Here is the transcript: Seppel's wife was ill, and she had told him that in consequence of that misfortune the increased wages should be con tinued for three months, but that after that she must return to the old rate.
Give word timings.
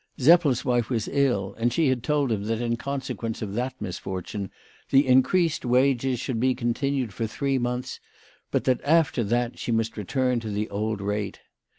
Seppel's 0.17 0.65
wife 0.65 0.89
was 0.89 1.07
ill, 1.09 1.53
and 1.59 1.71
she 1.71 1.89
had 1.89 2.01
told 2.01 2.31
him 2.31 2.45
that 2.45 2.59
in 2.59 2.75
consequence 2.75 3.43
of 3.43 3.53
that 3.53 3.79
misfortune 3.79 4.49
the 4.89 5.05
increased 5.05 5.63
wages 5.63 6.19
should 6.19 6.39
be 6.39 6.55
con 6.55 6.73
tinued 6.73 7.11
for 7.11 7.27
three 7.27 7.59
months, 7.59 7.99
but 8.49 8.63
that 8.63 8.81
after 8.83 9.23
that 9.23 9.59
she 9.59 9.71
must 9.71 9.97
return 9.97 10.39
to 10.39 10.49
the 10.49 10.67
old 10.71 11.01
rate. 11.01 11.41